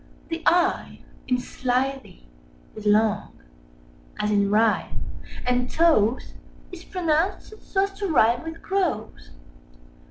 [0.29, 2.27] The "i" in "slithy"
[2.75, 3.39] is long,
[4.19, 4.95] as in "writhe";
[5.45, 6.33] and "toves"
[6.71, 9.29] is pronounced so as to rhyme with "groves."